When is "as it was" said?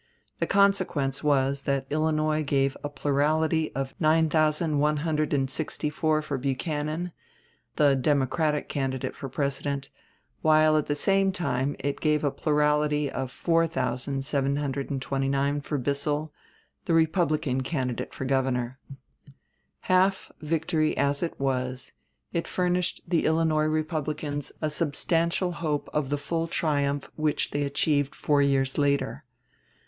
20.97-21.91